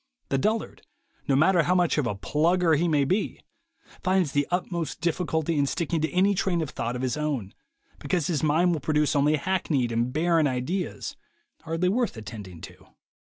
The 0.29 0.39
dullard, 0.39 0.81
no 1.27 1.35
matter 1.35 1.61
how 1.61 1.75
much 1.75 1.99
of 1.99 2.07
a 2.07 2.15
plugger 2.15 2.75
he 2.75 2.87
may 2.87 3.05
be, 3.05 3.39
finds 4.01 4.31
the 4.31 4.47
utmost 4.49 4.99
difficulty 4.99 5.59
in 5.59 5.67
sticking 5.67 6.01
to 6.01 6.09
any 6.11 6.33
train 6.33 6.63
of 6.63 6.71
thought 6.71 6.95
of 6.95 7.03
his 7.03 7.17
own, 7.17 7.53
because 7.99 8.25
his 8.25 8.41
mind 8.41 8.73
will 8.73 8.79
produce 8.79 9.15
only 9.15 9.35
hackneyed 9.35 9.91
and 9.91 10.11
barren 10.11 10.47
ideas, 10.47 11.17
hardly 11.65 11.89
worth 11.89 12.17
attending 12.17 12.61
to. 12.61 12.87